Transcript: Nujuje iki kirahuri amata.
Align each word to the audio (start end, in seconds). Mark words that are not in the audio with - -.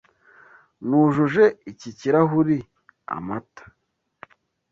Nujuje 0.89 1.45
iki 1.71 1.89
kirahuri 1.99 2.57
amata. 3.15 3.63